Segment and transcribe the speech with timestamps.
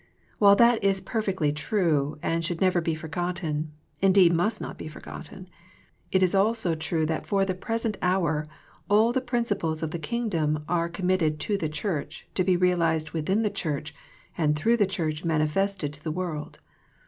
[0.39, 5.47] While that is perfectly true and should never be forgotten, indeed must not be forgotten,
[6.11, 8.43] it is also true that for the present hour
[8.89, 13.11] all the principles of the Kingdom are commit ted to the Church to be realized
[13.11, 13.93] within the Church
[14.35, 16.57] and through the Church manifested to the world.